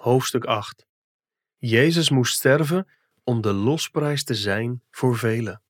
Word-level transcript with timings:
Hoofdstuk 0.00 0.44
8 0.44 0.86
Jezus 1.56 2.10
moest 2.10 2.34
sterven 2.34 2.88
om 3.24 3.40
de 3.40 3.52
losprijs 3.52 4.24
te 4.24 4.34
zijn 4.34 4.82
voor 4.90 5.16
velen. 5.16 5.62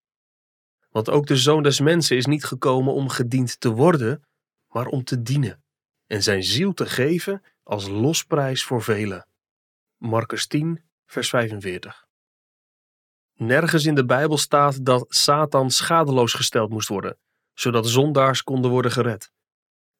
Want 0.90 1.10
ook 1.10 1.26
de 1.26 1.36
Zoon 1.36 1.62
des 1.62 1.80
Mensen 1.80 2.16
is 2.16 2.26
niet 2.26 2.44
gekomen 2.44 2.94
om 2.94 3.08
gediend 3.08 3.60
te 3.60 3.70
worden, 3.70 4.24
maar 4.68 4.86
om 4.86 5.04
te 5.04 5.22
dienen 5.22 5.62
en 6.06 6.22
zijn 6.22 6.42
ziel 6.42 6.72
te 6.72 6.86
geven 6.86 7.42
als 7.62 7.88
losprijs 7.88 8.64
voor 8.64 8.82
velen. 8.82 9.26
Marcus 9.96 10.46
10, 10.46 10.82
vers 11.06 11.28
45. 11.28 12.06
Nergens 13.34 13.84
in 13.84 13.94
de 13.94 14.04
Bijbel 14.04 14.38
staat 14.38 14.84
dat 14.84 15.06
Satan 15.08 15.70
schadeloos 15.70 16.32
gesteld 16.32 16.70
moest 16.70 16.88
worden, 16.88 17.18
zodat 17.54 17.88
zondaars 17.88 18.42
konden 18.42 18.70
worden 18.70 18.92
gered. 18.92 19.32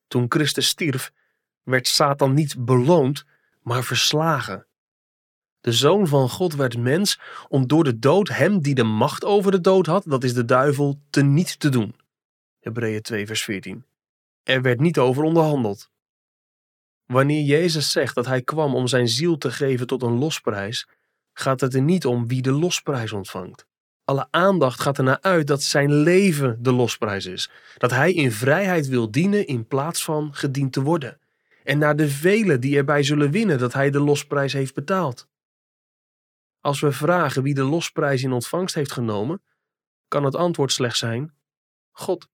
Toen 0.07 0.27
Christus 0.29 0.69
stierf, 0.69 1.13
werd 1.63 1.87
Satan 1.87 2.35
niet 2.35 2.65
beloond, 2.65 3.25
maar 3.71 3.85
verslagen. 3.85 4.67
De 5.61 5.73
Zoon 5.73 6.07
van 6.07 6.29
God 6.29 6.55
werd 6.55 6.79
mens 6.79 7.21
om 7.49 7.67
door 7.67 7.85
de 7.85 7.99
dood 7.99 8.29
hem 8.29 8.61
die 8.61 8.75
de 8.75 8.83
macht 8.83 9.25
over 9.25 9.51
de 9.51 9.61
dood 9.61 9.87
had, 9.87 10.05
dat 10.07 10.25
is 10.25 10.35
de 10.35 10.45
duivel, 10.45 11.01
te 11.11 11.23
niet 11.23 11.61
te 11.61 11.69
doen. 11.69 11.95
Hebreeën 12.61 13.03
2 13.03 13.27
vers 13.27 13.43
14. 13.43 13.85
Er 14.43 14.63
werd 14.63 14.81
niet 14.81 14.99
over 14.99 15.23
onderhandeld. 15.23 15.91
Wanneer 17.07 17.43
Jezus 17.43 17.93
zegt 17.93 18.15
dat 18.15 18.27
hij 18.27 18.43
kwam 18.43 18.75
om 18.75 18.87
zijn 18.87 19.09
ziel 19.09 19.39
te 19.39 19.51
geven 19.51 19.87
tot 19.87 20.03
een 20.03 20.19
losprijs, 20.19 20.89
gaat 21.33 21.61
het 21.61 21.75
er 21.75 21.83
niet 21.83 22.07
om 22.07 22.29
wie 22.29 22.43
de 22.43 22.53
losprijs 22.53 23.13
ontvangt. 23.13 23.67
Alle 24.05 24.29
aandacht 24.31 24.81
gaat 24.81 24.99
ernaar 24.99 25.21
uit 25.21 25.47
dat 25.47 25.63
zijn 25.63 25.93
leven 25.93 26.63
de 26.63 26.73
losprijs 26.73 27.27
is. 27.27 27.51
Dat 27.79 27.91
hij 27.91 28.13
in 28.13 28.33
vrijheid 28.33 28.87
wil 28.87 29.11
dienen 29.11 29.47
in 29.47 29.67
plaats 29.67 30.05
van 30.05 30.35
gediend 30.35 30.73
te 30.73 30.83
worden. 30.83 31.21
En 31.65 31.79
naar 31.79 31.97
de 31.97 32.09
velen 32.09 32.61
die 32.61 32.77
erbij 32.77 33.03
zullen 33.03 33.31
winnen 33.31 33.59
dat 33.59 33.73
hij 33.73 33.91
de 33.91 34.01
losprijs 34.01 34.53
heeft 34.53 34.75
betaald. 34.75 35.29
Als 36.61 36.81
we 36.81 36.93
vragen 36.93 37.43
wie 37.43 37.55
de 37.55 37.63
losprijs 37.63 38.23
in 38.23 38.33
ontvangst 38.33 38.75
heeft 38.75 38.93
genomen, 38.93 39.43
kan 40.09 40.25
het 40.25 40.35
antwoord 40.35 40.73
slechts 40.73 40.99
zijn: 40.99 41.35
God. 41.91 42.29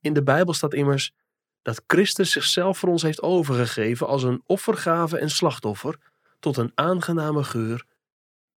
In 0.00 0.12
de 0.12 0.22
Bijbel 0.22 0.54
staat 0.54 0.74
immers 0.74 1.14
dat 1.62 1.82
Christus 1.86 2.30
zichzelf 2.30 2.78
voor 2.78 2.88
ons 2.88 3.02
heeft 3.02 3.22
overgegeven 3.22 4.06
als 4.06 4.22
een 4.22 4.42
offergave 4.46 5.18
en 5.18 5.30
slachtoffer 5.30 5.98
tot 6.38 6.56
een 6.56 6.72
aangename 6.74 7.44
geur 7.44 7.86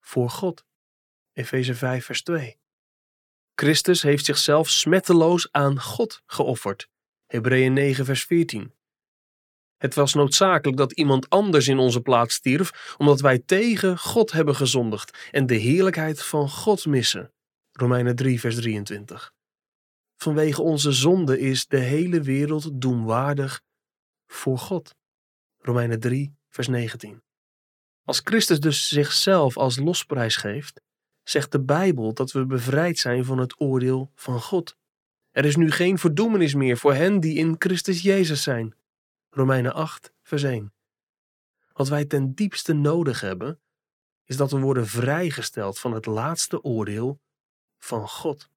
voor 0.00 0.30
God. 0.30 0.64
Efeze 1.32 1.74
5, 1.74 2.04
vers 2.04 2.22
2. 2.22 2.58
Christus 3.54 4.02
heeft 4.02 4.24
zichzelf 4.24 4.68
smetteloos 4.68 5.52
aan 5.52 5.80
God 5.80 6.22
geofferd. 6.26 6.88
Hebreeën 7.26 7.72
9, 7.72 8.04
vers 8.04 8.24
14. 8.24 8.74
Het 9.80 9.94
was 9.94 10.14
noodzakelijk 10.14 10.78
dat 10.78 10.92
iemand 10.92 11.28
anders 11.28 11.68
in 11.68 11.78
onze 11.78 12.00
plaats 12.00 12.34
stierf, 12.34 12.94
omdat 12.98 13.20
wij 13.20 13.38
tegen 13.38 13.98
God 13.98 14.32
hebben 14.32 14.56
gezondigd 14.56 15.28
en 15.30 15.46
de 15.46 15.54
heerlijkheid 15.54 16.22
van 16.22 16.50
God 16.50 16.86
missen. 16.86 17.32
Romeinen 17.72 18.16
3, 18.16 18.40
vers 18.40 18.54
23. 18.54 19.32
Vanwege 20.16 20.62
onze 20.62 20.92
zonde 20.92 21.38
is 21.38 21.66
de 21.66 21.78
hele 21.78 22.20
wereld 22.20 22.80
doemwaardig 22.80 23.62
voor 24.26 24.58
God. 24.58 24.94
Romeinen 25.58 26.00
3, 26.00 26.34
vers 26.48 26.68
19. 26.68 27.22
Als 28.04 28.20
Christus 28.24 28.60
dus 28.60 28.88
zichzelf 28.88 29.56
als 29.56 29.78
losprijs 29.78 30.36
geeft, 30.36 30.80
zegt 31.22 31.52
de 31.52 31.60
Bijbel 31.60 32.14
dat 32.14 32.32
we 32.32 32.46
bevrijd 32.46 32.98
zijn 32.98 33.24
van 33.24 33.38
het 33.38 33.60
oordeel 33.60 34.10
van 34.14 34.40
God. 34.40 34.76
Er 35.30 35.44
is 35.44 35.56
nu 35.56 35.70
geen 35.70 35.98
verdoemenis 35.98 36.54
meer 36.54 36.76
voor 36.76 36.94
hen 36.94 37.20
die 37.20 37.36
in 37.36 37.54
Christus 37.58 38.02
Jezus 38.02 38.42
zijn. 38.42 38.74
Romeinen 39.32 39.74
8, 39.74 40.12
vers 40.22 40.42
1. 40.42 40.72
Wat 41.72 41.88
wij 41.88 42.04
ten 42.04 42.34
diepste 42.34 42.72
nodig 42.72 43.20
hebben, 43.20 43.60
is 44.24 44.36
dat 44.36 44.50
we 44.50 44.58
worden 44.58 44.86
vrijgesteld 44.86 45.78
van 45.78 45.92
het 45.92 46.06
laatste 46.06 46.62
oordeel 46.62 47.20
van 47.78 48.08
God. 48.08 48.50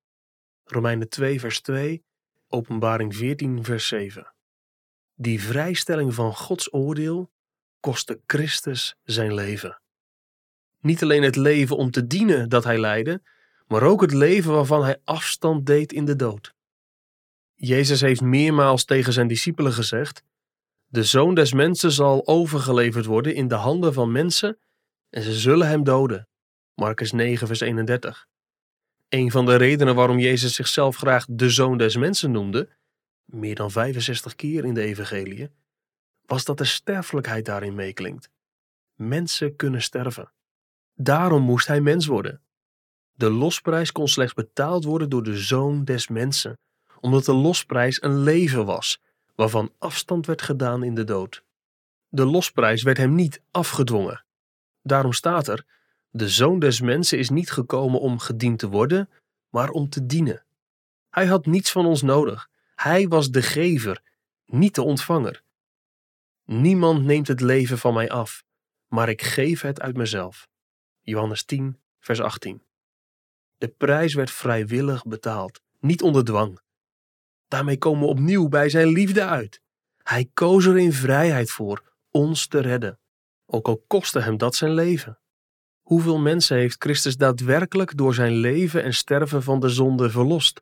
Romeinen 0.63 1.09
2, 1.09 1.39
vers 1.39 1.61
2, 1.61 2.03
Openbaring 2.48 3.15
14, 3.15 3.64
vers 3.64 3.87
7. 3.87 4.33
Die 5.15 5.42
vrijstelling 5.42 6.14
van 6.14 6.36
Gods 6.36 6.73
oordeel 6.73 7.31
kostte 7.80 8.21
Christus 8.25 8.95
zijn 9.03 9.33
leven. 9.33 9.81
Niet 10.80 11.03
alleen 11.03 11.23
het 11.23 11.36
leven 11.36 11.77
om 11.77 11.92
te 11.92 12.08
dienen 12.08 12.49
dat 12.49 12.64
hij 12.64 12.80
leidde, 12.80 13.21
maar 13.67 13.83
ook 13.83 14.02
het 14.02 14.14
leven 14.14 14.52
waarvan 14.52 14.83
hij 14.83 15.02
afstand 15.03 15.65
deed 15.65 15.93
in 15.93 16.05
de 16.05 16.15
dood. 16.15 16.53
Jezus 17.55 18.02
heeft 18.02 18.21
meermaals 18.21 18.86
tegen 18.86 19.14
zijn 19.14 19.27
discipelen 19.27 19.73
gezegd: 19.73 20.23
De 20.93 21.04
zoon 21.04 21.36
des 21.36 21.54
mensen 21.54 21.92
zal 21.92 22.27
overgeleverd 22.27 23.05
worden 23.05 23.36
in 23.36 23.48
de 23.48 23.55
handen 23.55 23.93
van 23.93 24.11
mensen 24.11 24.58
en 25.09 25.21
ze 25.23 25.33
zullen 25.33 25.67
hem 25.67 25.83
doden. 25.83 26.27
Marcus 26.76 27.11
9, 27.11 27.48
vers 27.48 27.59
31. 27.59 28.27
Een 29.09 29.31
van 29.31 29.45
de 29.45 29.55
redenen 29.55 29.95
waarom 29.95 30.20
Jezus 30.20 30.55
zichzelf 30.55 30.95
graag 30.95 31.26
de 31.30 31.49
zoon 31.49 31.77
des 31.77 31.95
mensen 31.95 32.31
noemde, 32.31 32.70
meer 33.26 33.55
dan 33.55 33.71
65 33.71 34.36
keer 34.36 34.65
in 34.65 34.73
de 34.73 34.81
Evangelie, 34.81 35.49
was 36.26 36.43
dat 36.45 36.58
de 36.58 36.65
sterfelijkheid 36.65 37.45
daarin 37.45 37.75
meeklinkt. 37.75 38.30
Mensen 38.95 39.55
kunnen 39.55 39.81
sterven. 39.81 40.31
Daarom 40.95 41.43
moest 41.43 41.67
hij 41.67 41.81
mens 41.81 42.05
worden. 42.05 42.42
De 43.14 43.30
losprijs 43.30 43.92
kon 43.92 44.08
slechts 44.08 44.33
betaald 44.33 44.83
worden 44.83 45.10
door 45.10 45.23
de 45.23 45.37
zoon 45.37 45.83
des 45.83 46.08
mensen, 46.08 46.60
omdat 46.99 47.25
de 47.25 47.33
losprijs 47.33 48.02
een 48.02 48.17
leven 48.17 48.65
was, 48.65 49.02
waarvan 49.36 49.73
afstand 49.77 50.26
werd 50.26 50.42
gedaan 50.42 50.83
in 50.83 50.95
de 50.95 51.04
dood. 51.04 51.44
De 52.10 52.26
losprijs 52.26 52.83
werd 52.83 52.98
hem 52.98 53.16
niet 53.16 53.42
afgedwongen. 53.52 54.26
Daarom 54.82 55.14
staat 55.14 55.48
er: 55.48 55.66
De 56.10 56.30
zoon 56.30 56.60
des 56.60 56.82
mensen 56.82 57.17
is 57.17 57.30
niet 57.30 57.52
gekomen 57.52 57.99
om 57.99 58.20
gediend 58.20 58.60
te 58.60 58.70
worden, 58.70 59.10
maar 59.49 59.70
om 59.70 59.89
te 59.89 60.05
dienen. 60.05 60.43
Hij 61.10 61.26
had 61.26 61.45
niets 61.45 61.72
van 61.72 61.86
ons 61.86 62.02
nodig. 62.02 62.49
Hij 62.76 63.08
was 63.08 63.32
de 63.32 63.42
gever, 63.42 64.02
niet 64.45 64.76
de 64.76 64.82
ontvanger. 64.82 65.43
Niemand 66.45 67.04
neemt 67.04 67.27
het 67.27 67.42
leven 67.42 67.77
van 67.77 67.93
mij 67.93 68.10
af, 68.10 68.43
maar 68.88 69.10
ik 69.10 69.22
geef 69.22 69.61
het 69.61 69.82
uit 69.82 69.98
mezelf. 69.98 70.48
Johannes 71.02 71.43
10, 71.43 71.80
vers 71.99 72.22
18. 72.22 72.64
De 73.58 73.67
prijs 73.67 74.14
werd 74.14 74.32
vrijwillig 74.32 75.05
betaald, 75.05 75.61
niet 75.80 76.02
onder 76.02 76.23
dwang. 76.23 76.60
Daarmee 77.53 77.77
komen 77.77 78.02
we 78.02 78.08
opnieuw 78.08 78.47
bij 78.47 78.69
zijn 78.69 78.87
liefde 78.87 79.25
uit. 79.25 79.61
Hij 80.03 80.30
koos 80.33 80.65
er 80.65 80.77
in 80.77 80.93
vrijheid 80.93 81.52
voor 81.52 81.93
ons 82.11 82.47
te 82.47 82.59
redden, 82.59 82.99
ook 83.45 83.67
al 83.67 83.83
kostte 83.87 84.19
hem 84.19 84.37
dat 84.37 84.55
zijn 84.55 84.73
leven. 84.73 85.19
Hoeveel 85.81 86.19
mensen 86.19 86.58
heeft 86.58 86.83
Christus 86.83 87.17
daadwerkelijk 87.17 87.97
door 87.97 88.13
zijn 88.13 88.33
leven 88.33 88.83
en 88.83 88.93
sterven 88.93 89.43
van 89.43 89.59
de 89.59 89.69
zonde 89.69 90.09
verlost? 90.09 90.61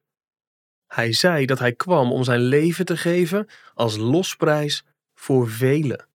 Hij 0.88 1.14
zei 1.14 1.46
dat 1.46 1.60
hij 1.60 1.74
kwam 1.74 2.12
om 2.12 2.24
zijn 2.24 2.42
leven 2.42 2.86
te 2.86 2.98
geven 2.98 3.48
als 3.74 3.98
losprijs 3.98 4.86
voor 5.14 5.50
velen. 5.50 6.08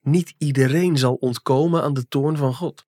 Niet 0.00 0.34
iedereen 0.38 0.98
zal 0.98 1.14
ontkomen 1.14 1.82
aan 1.82 1.94
de 1.94 2.08
toorn 2.08 2.36
van 2.36 2.54
God. 2.54 2.86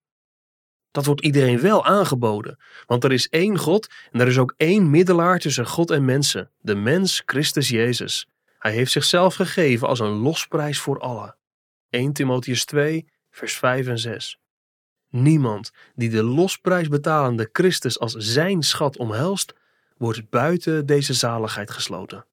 Dat 0.97 1.07
wordt 1.07 1.21
iedereen 1.21 1.61
wel 1.61 1.85
aangeboden, 1.85 2.59
want 2.87 3.05
er 3.05 3.13
is 3.13 3.29
één 3.29 3.59
God 3.59 3.89
en 4.11 4.21
er 4.21 4.27
is 4.27 4.39
ook 4.39 4.55
één 4.57 4.91
middelaar 4.91 5.39
tussen 5.39 5.67
God 5.67 5.91
en 5.91 6.05
mensen, 6.05 6.51
de 6.61 6.75
mens 6.75 7.23
Christus 7.27 7.69
Jezus. 7.69 8.29
Hij 8.59 8.73
heeft 8.73 8.93
zichzelf 8.93 9.35
gegeven 9.35 9.89
als 9.89 10.01
een 10.01 10.17
losprijs 10.17 10.79
voor 10.79 11.01
allen. 11.01 11.37
1 11.91 12.13
Timotheus 12.13 12.65
2, 12.65 13.09
vers 13.31 13.57
5 13.57 13.87
en 13.87 13.99
6. 13.99 14.39
Niemand 15.09 15.71
die 15.95 16.11
de 16.11 16.23
losprijs 16.23 16.89
betalende 16.89 17.49
Christus 17.53 17.99
als 17.99 18.13
zijn 18.13 18.63
schat 18.63 18.97
omhelst, 18.97 19.55
wordt 19.97 20.31
buiten 20.31 20.87
deze 20.87 21.15
zaligheid 21.15 21.71
gesloten. 21.71 22.25